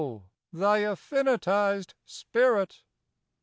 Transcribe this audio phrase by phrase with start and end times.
[0.51, 2.81] thy affinitized spirit."